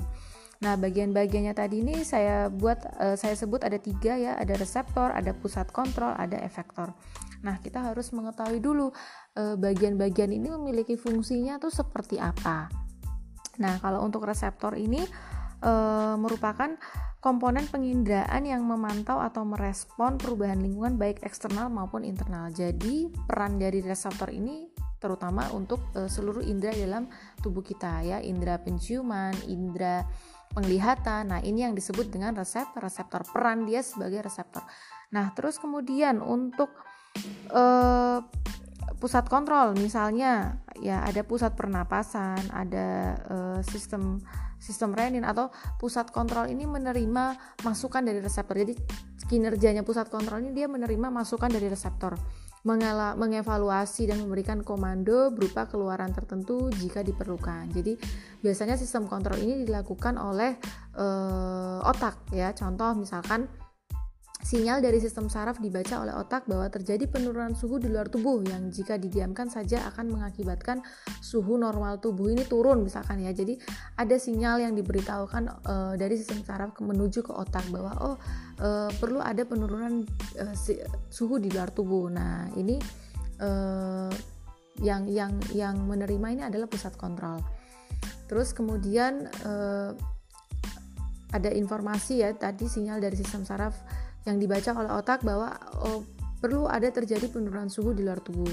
Nah, 0.63 0.79
bagian-bagiannya 0.79 1.51
tadi 1.51 1.83
ini 1.83 2.07
saya 2.07 2.47
buat 2.47 2.79
uh, 2.95 3.15
saya 3.19 3.35
sebut 3.35 3.63
ada 3.67 3.75
tiga 3.75 4.15
ya, 4.15 4.39
ada 4.39 4.55
reseptor, 4.55 5.11
ada 5.11 5.35
pusat 5.35 5.67
kontrol, 5.75 6.15
ada 6.15 6.39
efektor. 6.39 6.95
Nah, 7.43 7.59
kita 7.59 7.83
harus 7.91 8.15
mengetahui 8.15 8.63
dulu 8.63 8.89
uh, 9.35 9.55
bagian-bagian 9.59 10.31
ini 10.31 10.47
memiliki 10.47 10.95
fungsinya 10.95 11.59
tuh 11.59 11.69
seperti 11.69 12.17
apa. 12.17 12.71
Nah, 13.59 13.79
kalau 13.83 14.03
untuk 14.03 14.23
reseptor 14.23 14.79
ini 14.79 15.03
uh, 15.63 16.15
merupakan 16.15 16.75
komponen 17.19 17.65
penginderaan 17.67 18.45
yang 18.45 18.61
memantau 18.63 19.17
atau 19.17 19.41
merespon 19.43 20.21
perubahan 20.21 20.61
lingkungan 20.61 20.95
baik 20.95 21.25
eksternal 21.25 21.67
maupun 21.67 22.07
internal. 22.07 22.47
Jadi, 22.53 23.11
peran 23.27 23.59
dari 23.59 23.83
reseptor 23.83 24.31
ini 24.31 24.71
terutama 24.95 25.51
untuk 25.53 25.93
uh, 25.93 26.09
seluruh 26.09 26.41
indera 26.41 26.73
dalam 26.73 27.05
tubuh 27.43 27.61
kita 27.61 28.01
ya, 28.01 28.17
indera 28.23 28.57
penciuman, 28.57 29.35
indera 29.45 30.01
penglihatan. 30.55 31.35
Nah, 31.35 31.43
ini 31.43 31.67
yang 31.67 31.75
disebut 31.75 32.07
dengan 32.07 32.31
reseptor, 32.31 32.79
reseptor 32.79 33.27
peran 33.27 33.67
dia 33.67 33.83
sebagai 33.83 34.23
reseptor. 34.23 34.63
Nah, 35.11 35.35
terus 35.35 35.59
kemudian 35.59 36.23
untuk 36.23 36.71
uh, 37.51 38.23
pusat 38.95 39.27
kontrol 39.27 39.75
misalnya 39.75 40.63
ya 40.79 41.03
ada 41.03 41.21
pusat 41.27 41.53
pernapasan, 41.53 42.39
ada 42.49 43.19
uh, 43.27 43.59
sistem 43.61 44.23
sistem 44.55 44.95
renin 44.95 45.27
atau 45.27 45.51
pusat 45.77 46.09
kontrol 46.09 46.47
ini 46.47 46.63
menerima 46.63 47.37
masukan 47.61 48.01
dari 48.01 48.23
reseptor. 48.23 48.63
Jadi 48.63 48.73
kinerjanya 49.27 49.83
pusat 49.83 50.07
kontrol 50.07 50.39
ini 50.41 50.55
dia 50.55 50.71
menerima 50.71 51.11
masukan 51.11 51.51
dari 51.51 51.67
reseptor 51.67 52.15
mengevaluasi 52.65 54.09
dan 54.09 54.25
memberikan 54.25 54.65
komando 54.65 55.29
berupa 55.29 55.69
keluaran 55.69 56.09
tertentu 56.09 56.73
jika 56.73 57.05
diperlukan. 57.05 57.69
Jadi 57.69 57.93
biasanya 58.41 58.73
sistem 58.73 59.05
kontrol 59.05 59.37
ini 59.37 59.69
dilakukan 59.69 60.17
oleh 60.17 60.57
e, 60.97 61.05
otak 61.85 62.25
ya. 62.33 62.57
Contoh 62.57 62.97
misalkan 62.97 63.45
Sinyal 64.35 64.83
dari 64.83 64.99
sistem 64.99 65.31
saraf 65.31 65.57
dibaca 65.63 66.03
oleh 66.03 66.11
otak 66.11 66.45
bahwa 66.45 66.67
terjadi 66.67 67.07
penurunan 67.07 67.55
suhu 67.55 67.79
di 67.79 67.87
luar 67.87 68.11
tubuh 68.11 68.43
yang 68.43 68.67
jika 68.67 68.99
didiamkan 68.99 69.47
saja 69.47 69.87
akan 69.89 70.11
mengakibatkan 70.11 70.83
suhu 71.23 71.55
normal 71.55 72.03
tubuh 72.03 72.29
ini 72.29 72.43
turun 72.43 72.83
misalkan 72.83 73.23
ya. 73.23 73.31
Jadi 73.31 73.57
ada 73.95 74.15
sinyal 74.19 74.61
yang 74.61 74.73
diberitahukan 74.75 75.43
e, 75.65 75.75
dari 75.97 76.19
sistem 76.19 76.43
saraf 76.45 76.75
menuju 76.77 77.25
ke 77.25 77.33
otak 77.33 77.63
bahwa 77.71 77.93
oh 78.03 78.15
e, 78.59 78.91
perlu 78.99 79.23
ada 79.23 79.41
penurunan 79.47 80.05
e, 80.37 80.45
si, 80.53 80.77
suhu 81.09 81.41
di 81.41 81.49
luar 81.49 81.73
tubuh. 81.73 82.11
Nah, 82.11 82.51
ini 82.59 82.77
e, 83.39 83.49
yang 84.83 85.07
yang 85.07 85.39
yang 85.55 85.79
menerima 85.89 86.27
ini 86.37 86.43
adalah 86.45 86.69
pusat 86.69 86.93
kontrol. 86.99 87.41
Terus 88.29 88.53
kemudian 88.53 89.25
e, 89.41 89.53
ada 91.33 91.49
informasi 91.51 92.21
ya 92.23 92.29
tadi 92.31 92.69
sinyal 92.69 93.01
dari 93.01 93.15
sistem 93.17 93.41
saraf 93.41 93.73
yang 94.25 94.41
dibaca 94.41 94.73
oleh 94.73 94.91
otak 94.91 95.21
bahwa 95.21 95.53
oh, 95.85 96.01
perlu 96.45 96.69
ada 96.69 96.93
terjadi 96.93 97.25
penurunan 97.31 97.71
suhu 97.71 97.97
di 97.97 98.05
luar 98.05 98.21
tubuh. 98.21 98.49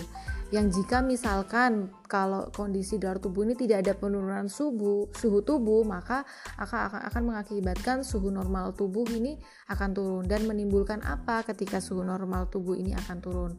Yang 0.53 0.81
jika 0.81 1.05
misalkan 1.05 1.93
kalau 2.09 2.49
kondisi 2.53 2.97
di 2.97 3.05
luar 3.05 3.21
tubuh 3.21 3.45
ini 3.45 3.57
tidak 3.57 3.85
ada 3.89 3.93
penurunan 3.97 4.49
suhu 4.49 5.13
suhu 5.13 5.45
tubuh, 5.45 5.85
maka 5.85 6.25
akan, 6.61 6.81
akan 6.89 7.01
akan 7.09 7.23
mengakibatkan 7.25 7.97
suhu 8.01 8.29
normal 8.33 8.73
tubuh 8.73 9.05
ini 9.13 9.37
akan 9.69 9.91
turun 9.93 10.25
dan 10.29 10.45
menimbulkan 10.49 11.01
apa 11.05 11.45
ketika 11.45 11.81
suhu 11.81 12.05
normal 12.05 12.49
tubuh 12.49 12.77
ini 12.77 12.97
akan 12.97 13.17
turun. 13.21 13.53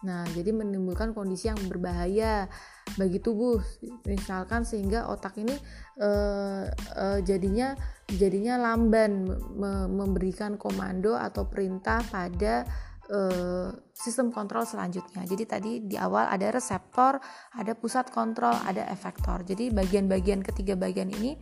Nah, 0.00 0.24
jadi 0.32 0.56
menimbulkan 0.56 1.12
kondisi 1.12 1.52
yang 1.52 1.60
berbahaya 1.68 2.48
bagi 2.96 3.20
tubuh, 3.20 3.60
misalkan 4.08 4.64
sehingga 4.64 5.12
otak 5.12 5.36
ini 5.36 5.52
uh, 6.00 6.64
uh, 6.96 7.18
jadinya 7.20 7.76
jadinya 8.08 8.56
lamban 8.56 9.28
me 9.54 9.86
memberikan 9.86 10.56
komando 10.56 11.14
atau 11.14 11.46
perintah 11.46 12.00
pada 12.08 12.64
uh, 13.12 13.68
sistem 13.92 14.32
kontrol 14.32 14.64
selanjutnya. 14.64 15.28
Jadi 15.28 15.44
tadi 15.44 15.72
di 15.84 16.00
awal 16.00 16.32
ada 16.32 16.48
reseptor, 16.48 17.20
ada 17.52 17.72
pusat 17.76 18.08
kontrol, 18.08 18.56
ada 18.64 18.88
efektor. 18.88 19.44
Jadi 19.44 19.68
bagian-bagian 19.68 20.40
ketiga 20.40 20.80
bagian 20.80 21.12
ini 21.12 21.36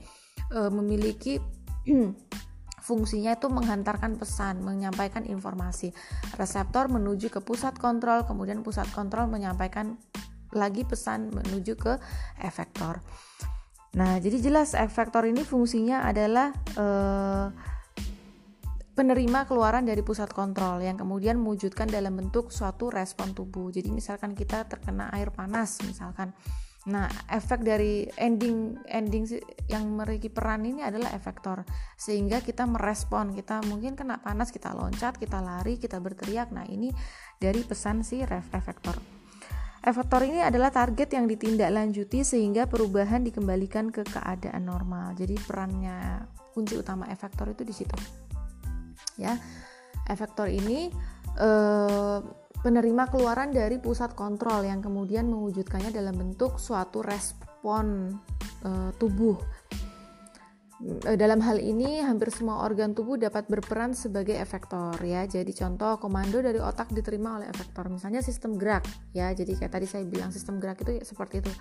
uh, 0.51 0.73
memiliki 0.73 1.39
fungsinya 2.89 3.37
itu 3.37 3.53
menghantarkan 3.53 4.17
pesan, 4.17 4.65
menyampaikan 4.65 5.29
informasi. 5.29 5.93
Reseptor 6.41 6.89
menuju 6.89 7.29
ke 7.29 7.45
pusat 7.45 7.77
kontrol, 7.77 8.25
kemudian 8.25 8.65
pusat 8.65 8.89
kontrol 8.97 9.29
menyampaikan 9.29 10.01
lagi 10.57 10.89
pesan 10.89 11.29
menuju 11.29 11.77
ke 11.77 12.01
efektor. 12.41 13.05
Nah, 13.93 14.17
jadi 14.17 14.41
jelas 14.41 14.73
efektor 14.73 15.29
ini 15.29 15.45
fungsinya 15.45 16.09
adalah 16.09 16.57
eh, 16.57 17.47
penerima 18.97 19.45
keluaran 19.45 19.85
dari 19.85 20.01
pusat 20.01 20.33
kontrol 20.33 20.81
yang 20.81 20.97
kemudian 20.97 21.37
mewujudkan 21.37 21.87
dalam 21.87 22.17
bentuk 22.17 22.49
suatu 22.49 22.89
respon 22.89 23.37
tubuh. 23.37 23.69
Jadi 23.69 23.93
misalkan 23.93 24.33
kita 24.33 24.65
terkena 24.65 25.13
air 25.13 25.29
panas 25.29 25.79
misalkan 25.85 26.33
Nah, 26.89 27.05
efek 27.29 27.61
dari 27.61 28.09
ending 28.17 28.81
ending 28.89 29.29
yang 29.69 29.85
memiliki 29.85 30.33
peran 30.33 30.65
ini 30.65 30.81
adalah 30.81 31.13
efektor, 31.13 31.61
sehingga 32.01 32.41
kita 32.41 32.65
merespon, 32.65 33.37
kita 33.37 33.61
mungkin 33.69 33.93
kena 33.93 34.25
panas, 34.25 34.49
kita 34.49 34.73
loncat, 34.73 35.21
kita 35.21 35.45
lari, 35.45 35.77
kita 35.77 36.01
berteriak. 36.01 36.49
Nah, 36.49 36.65
ini 36.65 36.89
dari 37.37 37.61
pesan 37.61 38.01
si 38.01 38.25
ref 38.25 38.49
efektor. 38.57 38.97
Efektor 39.85 40.25
ini 40.27 40.43
adalah 40.43 40.73
target 40.73 41.13
yang 41.15 41.29
ditindaklanjuti 41.29 42.27
sehingga 42.27 42.67
perubahan 42.67 43.23
dikembalikan 43.23 43.93
ke 43.93 44.03
keadaan 44.09 44.67
normal. 44.67 45.15
Jadi 45.15 45.39
perannya 45.39 46.25
kunci 46.57 46.75
utama 46.75 47.07
efektor 47.13 47.53
itu 47.53 47.63
di 47.63 47.75
situ. 47.77 47.95
Ya, 49.21 49.39
efektor 50.09 50.51
ini 50.51 50.89
eh, 51.37 52.19
penerima 52.59 53.07
keluaran 53.07 53.55
dari 53.55 53.79
pusat 53.79 54.19
kontrol 54.19 54.67
yang 54.67 54.83
kemudian 54.83 55.31
mewujudkannya 55.31 55.95
dalam 55.95 56.15
bentuk 56.19 56.59
suatu 56.59 57.07
respon 57.07 58.19
e, 58.67 58.71
tubuh. 58.99 59.39
E, 60.79 61.15
dalam 61.15 61.39
hal 61.43 61.63
ini 61.63 62.03
hampir 62.03 62.35
semua 62.35 62.67
organ 62.67 62.99
tubuh 62.99 63.15
dapat 63.15 63.47
berperan 63.47 63.95
sebagai 63.95 64.35
efektor 64.35 64.99
ya. 65.07 65.23
Jadi 65.31 65.55
contoh 65.55 66.03
komando 66.03 66.43
dari 66.43 66.59
otak 66.59 66.91
diterima 66.91 67.39
oleh 67.39 67.47
efektor. 67.47 67.87
Misalnya 67.95 68.27
sistem 68.27 68.59
gerak 68.59 68.83
ya. 69.15 69.31
Jadi 69.31 69.55
kayak 69.55 69.73
tadi 69.79 69.87
saya 69.87 70.03
bilang 70.03 70.35
sistem 70.35 70.59
gerak 70.59 70.83
itu 70.83 70.99
seperti 71.07 71.47
itu. 71.47 71.53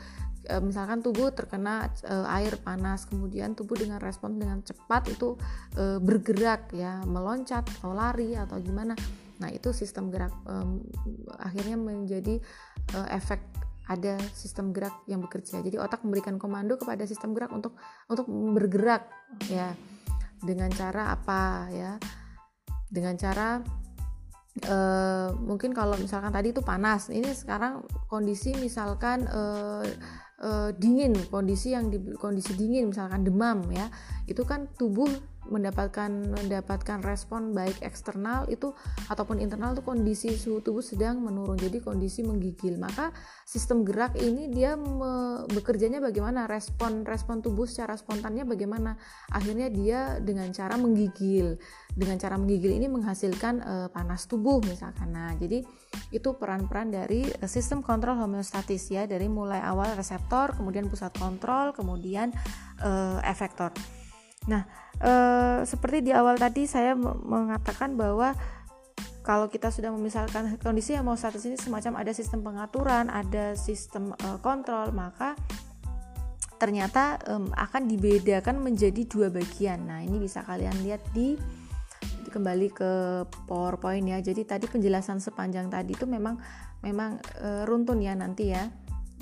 E, 0.49 0.57
misalkan 0.65 1.05
tubuh 1.05 1.29
terkena 1.29 1.93
e, 2.01 2.15
air 2.41 2.57
panas, 2.57 3.05
kemudian 3.05 3.53
tubuh 3.53 3.77
dengan 3.77 4.01
respon 4.01 4.41
dengan 4.41 4.65
cepat 4.65 5.13
itu 5.13 5.37
e, 5.77 6.01
bergerak 6.01 6.73
ya, 6.73 7.05
meloncat 7.05 7.69
atau 7.77 7.93
lari 7.93 8.33
atau 8.33 8.57
gimana 8.57 8.97
Nah, 9.37 9.49
itu 9.53 9.69
sistem 9.73 10.09
gerak 10.09 10.33
um, 10.49 10.81
akhirnya 11.37 11.77
menjadi 11.77 12.41
uh, 12.97 13.07
efek 13.13 13.41
ada 13.87 14.19
sistem 14.35 14.75
gerak 14.75 14.93
yang 15.07 15.23
bekerja. 15.23 15.63
Jadi 15.63 15.79
otak 15.79 16.03
memberikan 16.03 16.35
komando 16.35 16.75
kepada 16.75 17.07
sistem 17.07 17.31
gerak 17.31 17.55
untuk 17.55 17.79
untuk 18.11 18.27
bergerak 18.27 19.07
ya. 19.47 19.73
Dengan 20.37 20.69
cara 20.69 21.15
apa 21.15 21.71
ya? 21.71 21.95
Dengan 22.91 23.15
cara 23.15 23.63
uh, 24.67 25.29
mungkin 25.39 25.71
kalau 25.71 25.95
misalkan 25.97 26.35
tadi 26.35 26.51
itu 26.51 26.61
panas, 26.61 27.07
ini 27.09 27.31
sekarang 27.31 27.87
kondisi 28.11 28.53
misalkan 28.59 29.23
uh, 29.31 29.87
uh, 30.43 30.69
dingin, 30.75 31.15
kondisi 31.31 31.73
yang 31.73 31.87
di 31.87 31.97
kondisi 32.19 32.53
dingin 32.59 32.91
misalkan 32.91 33.23
demam 33.23 33.63
ya. 33.71 33.87
Itu 34.27 34.43
kan 34.43 34.67
tubuh 34.75 35.07
mendapatkan 35.47 36.09
mendapatkan 36.09 36.99
respon 37.03 37.55
baik 37.55 37.79
eksternal 37.83 38.45
itu 38.51 38.75
ataupun 39.07 39.39
internal 39.39 39.73
itu 39.73 39.83
kondisi 39.83 40.35
suhu 40.35 40.59
tubuh 40.59 40.83
sedang 40.83 41.23
menurun 41.23 41.57
jadi 41.57 41.79
kondisi 41.81 42.23
menggigil. 42.23 42.77
Maka 42.77 43.15
sistem 43.47 43.87
gerak 43.87 44.15
ini 44.19 44.51
dia 44.51 44.75
me, 44.75 45.43
bekerjanya 45.51 46.03
bagaimana? 46.03 46.45
Respon 46.45 47.07
respon 47.07 47.39
tubuh 47.39 47.65
secara 47.65 47.95
spontannya 47.95 48.43
bagaimana? 48.43 48.99
Akhirnya 49.31 49.71
dia 49.71 50.19
dengan 50.21 50.51
cara 50.51 50.75
menggigil. 50.75 51.57
Dengan 51.97 52.21
cara 52.21 52.37
menggigil 52.37 52.77
ini 52.77 52.85
menghasilkan 52.85 53.55
e, 53.57 53.73
panas 53.89 54.29
tubuh 54.29 54.61
misalkan. 54.61 55.09
Nah 55.09 55.33
jadi 55.33 55.65
itu 56.13 56.29
peran-peran 56.37 56.93
dari 56.93 57.25
sistem 57.49 57.81
kontrol 57.81 58.19
homeostatis 58.21 58.93
ya 58.93 59.09
dari 59.09 59.25
mulai 59.25 59.59
awal 59.65 59.97
reseptor 59.97 60.53
kemudian 60.53 60.85
pusat 60.87 61.11
kontrol 61.17 61.73
kemudian 61.73 62.29
e, 62.77 62.91
efektor. 63.25 63.73
Nah, 64.47 64.63
e, 65.01 65.13
seperti 65.65 66.05
di 66.05 66.11
awal 66.13 66.37
tadi 66.37 66.65
saya 66.65 66.93
mengatakan 66.97 67.97
bahwa 67.97 68.33
kalau 69.27 69.51
kita 69.51 69.67
sudah 69.67 69.91
memisalkan 69.91 70.55
kondisi 70.63 70.95
yang 70.95 71.03
mau 71.03 71.19
status 71.19 71.43
ini 71.51 71.59
semacam 71.59 71.99
ada 71.99 72.15
sistem 72.15 72.39
pengaturan, 72.47 73.11
ada 73.11 73.59
sistem 73.59 74.15
e, 74.15 74.27
kontrol, 74.39 74.95
maka 74.95 75.35
ternyata 76.55 77.19
e, 77.27 77.33
akan 77.51 77.91
dibedakan 77.91 78.63
menjadi 78.63 79.03
dua 79.03 79.27
bagian. 79.27 79.83
Nah, 79.83 79.99
ini 79.99 80.15
bisa 80.15 80.47
kalian 80.47 80.79
lihat 80.79 81.03
di 81.11 81.35
kembali 82.31 82.67
ke 82.71 82.91
PowerPoint 83.49 84.07
ya. 84.07 84.23
Jadi 84.23 84.47
tadi 84.47 84.65
penjelasan 84.69 85.19
sepanjang 85.19 85.67
tadi 85.67 85.97
itu 85.97 86.07
memang 86.07 86.39
memang 86.85 87.19
e, 87.41 87.67
runtun 87.67 87.99
ya 87.99 88.15
nanti 88.15 88.55
ya. 88.55 88.63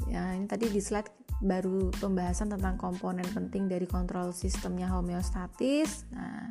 Ya, 0.05 0.35
ini 0.35 0.45
tadi 0.45 0.69
di 0.69 0.83
slide 0.83 1.24
baru 1.43 1.91
pembahasan 1.99 2.51
tentang 2.51 2.79
komponen 2.79 3.27
penting 3.35 3.67
dari 3.67 3.83
kontrol 3.87 4.31
sistemnya 4.31 4.87
homeostatis. 4.91 6.07
Nah, 6.15 6.47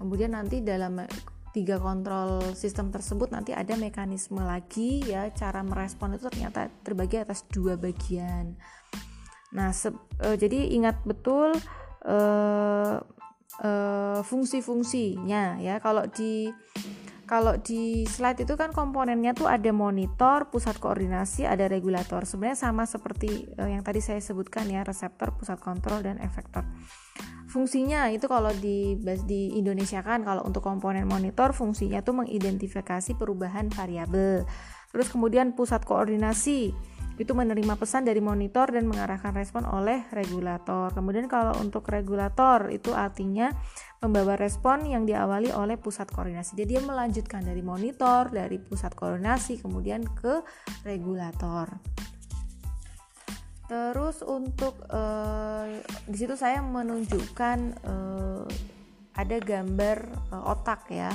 kemudian 0.00 0.32
nanti 0.32 0.64
dalam 0.64 1.04
tiga 1.50 1.82
kontrol 1.82 2.54
sistem 2.54 2.94
tersebut 2.94 3.34
nanti 3.34 3.50
ada 3.50 3.74
mekanisme 3.74 4.38
lagi 4.38 5.02
ya 5.02 5.26
cara 5.34 5.66
merespon 5.66 6.14
itu 6.14 6.30
ternyata 6.30 6.70
terbagi 6.86 7.18
atas 7.18 7.42
dua 7.50 7.74
bagian. 7.74 8.54
Nah, 9.50 9.74
e, 9.74 10.28
jadi 10.38 10.70
ingat 10.78 11.02
betul 11.02 11.50
e, 12.06 12.16
e, 13.60 13.70
fungsi-fungsinya 14.22 15.58
ya. 15.58 15.82
Kalau 15.82 16.06
di 16.06 16.46
kalau 17.30 17.54
di 17.62 18.02
slide 18.10 18.42
itu 18.42 18.58
kan 18.58 18.74
komponennya 18.74 19.38
tuh 19.38 19.46
ada 19.46 19.70
monitor, 19.70 20.50
pusat 20.50 20.82
koordinasi, 20.82 21.46
ada 21.46 21.70
regulator. 21.70 22.26
Sebenarnya 22.26 22.58
sama 22.58 22.90
seperti 22.90 23.46
uh, 23.54 23.70
yang 23.70 23.86
tadi 23.86 24.02
saya 24.02 24.18
sebutkan 24.18 24.66
ya, 24.66 24.82
reseptor, 24.82 25.38
pusat 25.38 25.62
kontrol 25.62 26.02
dan 26.02 26.18
efektor. 26.18 26.66
Fungsinya 27.46 28.10
itu 28.10 28.26
kalau 28.26 28.50
di 28.50 28.98
di 29.30 29.54
Indonesia 29.54 30.02
kan 30.02 30.26
kalau 30.26 30.42
untuk 30.42 30.66
komponen 30.66 31.06
monitor 31.06 31.54
fungsinya 31.54 32.02
tuh 32.02 32.18
mengidentifikasi 32.26 33.14
perubahan 33.14 33.70
variabel. 33.70 34.42
Terus 34.90 35.06
kemudian 35.06 35.54
pusat 35.54 35.86
koordinasi 35.86 36.74
itu 37.16 37.32
menerima 37.36 37.74
pesan 37.76 38.06
dari 38.06 38.20
monitor 38.22 38.70
dan 38.70 38.86
mengarahkan 38.86 39.34
respon 39.34 39.66
oleh 39.68 40.08
regulator. 40.14 40.92
Kemudian 40.92 41.26
kalau 41.26 41.52
untuk 41.60 41.88
regulator 41.88 42.70
itu 42.72 42.92
artinya 42.92 43.52
membawa 44.00 44.36
respon 44.40 44.88
yang 44.88 45.04
diawali 45.04 45.52
oleh 45.52 45.76
pusat 45.76 46.08
koordinasi. 46.08 46.56
Jadi 46.56 46.78
dia 46.78 46.82
melanjutkan 46.82 47.44
dari 47.44 47.60
monitor, 47.60 48.32
dari 48.32 48.56
pusat 48.56 48.96
koordinasi 48.96 49.60
kemudian 49.60 50.06
ke 50.16 50.40
regulator. 50.86 51.68
Terus 53.70 54.26
untuk 54.26 54.82
eh, 54.90 55.78
di 56.10 56.16
situ 56.18 56.34
saya 56.34 56.58
menunjukkan 56.58 57.58
eh, 57.86 58.44
ada 59.14 59.36
gambar 59.38 59.98
eh, 60.34 60.42
otak 60.50 60.90
ya. 60.90 61.12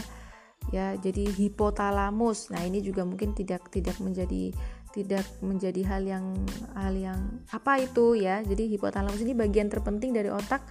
Ya, 0.74 0.98
jadi 0.98 1.30
hipotalamus. 1.30 2.50
Nah, 2.50 2.66
ini 2.66 2.82
juga 2.82 3.06
mungkin 3.06 3.38
tidak 3.38 3.70
tidak 3.70 4.02
menjadi 4.02 4.50
tidak 4.96 5.28
menjadi 5.44 5.82
hal 5.92 6.04
yang 6.08 6.26
hal 6.72 6.96
yang 6.96 7.44
apa 7.52 7.84
itu 7.84 8.16
ya 8.16 8.40
jadi 8.48 8.72
hipotalamus 8.72 9.20
ini 9.20 9.36
bagian 9.36 9.68
terpenting 9.68 10.16
dari 10.16 10.32
otak 10.32 10.64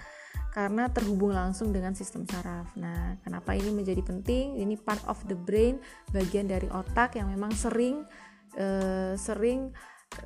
karena 0.54 0.86
terhubung 0.86 1.34
langsung 1.34 1.74
dengan 1.74 1.98
sistem 1.98 2.30
saraf. 2.30 2.78
Nah, 2.78 3.18
kenapa 3.26 3.58
ini 3.58 3.74
menjadi 3.74 3.98
penting? 4.06 4.62
Ini 4.62 4.78
part 4.78 5.02
of 5.10 5.18
the 5.26 5.34
brain, 5.34 5.82
bagian 6.14 6.46
dari 6.46 6.70
otak 6.70 7.18
yang 7.18 7.26
memang 7.26 7.50
sering 7.50 8.06
uh, 8.54 9.18
sering 9.18 9.74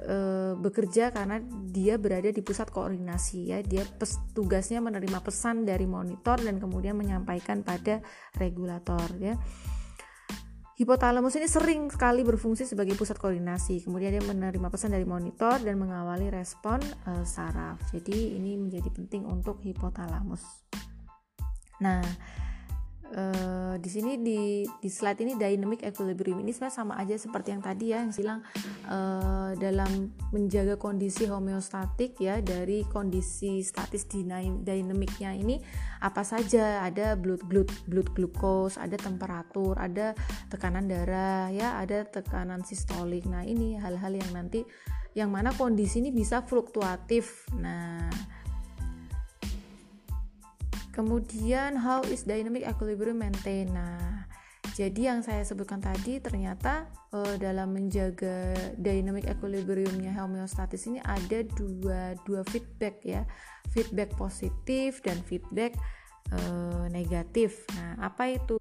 uh, 0.05 0.53
bekerja 0.61 1.17
karena 1.17 1.41
dia 1.73 1.97
berada 1.97 2.29
di 2.29 2.45
pusat 2.45 2.69
koordinasi 2.69 3.57
ya. 3.57 3.65
Dia 3.65 3.89
pes, 3.89 4.21
tugasnya 4.37 4.85
menerima 4.85 5.17
pesan 5.25 5.65
dari 5.65 5.89
monitor 5.89 6.37
dan 6.45 6.61
kemudian 6.61 6.93
menyampaikan 6.93 7.65
pada 7.65 8.05
regulator 8.37 9.09
ya. 9.17 9.33
Hipotalamus 10.79 11.35
ini 11.35 11.51
sering 11.51 11.91
sekali 11.91 12.23
berfungsi 12.23 12.63
sebagai 12.63 12.95
pusat 12.95 13.19
koordinasi. 13.19 13.83
Kemudian 13.83 14.15
dia 14.15 14.23
menerima 14.23 14.71
pesan 14.71 14.95
dari 14.95 15.03
monitor 15.03 15.59
dan 15.59 15.75
mengawali 15.75 16.31
respon 16.31 16.79
uh, 17.03 17.27
saraf. 17.27 17.83
Jadi 17.91 18.39
ini 18.39 18.55
menjadi 18.55 18.87
penting 18.87 19.27
untuk 19.27 19.59
hipotalamus. 19.59 20.39
Nah, 21.83 21.99
uh, 23.15 23.75
di 23.81 23.89
sini 23.89 24.21
di 24.21 24.65
di 24.67 24.91
slide 24.91 25.21
ini 25.25 25.35
dynamic 25.39 25.85
equilibrium. 25.85 26.43
Ini 26.43 26.53
sebenarnya 26.53 26.77
sama 26.77 26.95
aja 27.01 27.15
seperti 27.17 27.55
yang 27.55 27.63
tadi 27.63 27.85
ya 27.93 28.05
yang 28.05 28.13
bilang 28.13 28.41
uh, 28.89 29.53
dalam 29.57 30.13
menjaga 30.35 30.77
kondisi 30.77 31.25
homeostatik 31.29 32.19
ya 32.21 32.41
dari 32.45 32.85
kondisi 32.89 33.65
statis 33.65 34.05
dinamiknya 34.11 35.33
ini 35.33 35.61
apa 36.03 36.27
saja. 36.27 36.85
Ada 36.85 37.17
blood 37.17 37.47
blood 37.47 37.71
blood 37.89 38.09
glucose 38.13 38.77
ada 38.77 38.97
temperatur 38.99 39.79
ada 39.79 40.13
tekanan 40.53 40.89
darah 40.89 41.49
ya 41.53 41.81
ada 41.81 42.05
tekanan 42.05 42.65
sistolik. 42.67 43.25
Nah 43.25 43.45
ini 43.45 43.79
hal-hal 43.79 44.17
yang 44.17 44.31
nanti 44.35 44.65
yang 45.17 45.33
mana 45.33 45.51
kondisi 45.57 46.05
ini 46.05 46.13
bisa 46.13 46.45
fluktuatif. 46.45 47.49
Nah 47.57 48.11
Kemudian 50.99 51.79
how 51.79 52.03
is 52.11 52.27
dynamic 52.27 52.67
equilibrium 52.67 53.23
maintained? 53.23 53.71
Nah, 53.71 54.27
jadi 54.75 55.15
yang 55.15 55.23
saya 55.23 55.47
sebutkan 55.47 55.79
tadi 55.79 56.19
ternyata 56.19 56.91
uh, 57.15 57.39
dalam 57.39 57.71
menjaga 57.71 58.51
dynamic 58.75 59.31
equilibriumnya 59.31 60.11
homeostatis 60.19 60.91
ini 60.91 60.99
ada 61.07 61.47
dua 61.55 62.19
dua 62.27 62.43
feedback 62.51 62.99
ya, 63.07 63.23
feedback 63.71 64.11
positif 64.19 64.99
dan 65.07 65.23
feedback 65.23 65.79
uh, 66.35 66.91
negatif. 66.91 67.63
Nah, 67.79 68.03
apa 68.03 68.35
itu? 68.35 68.59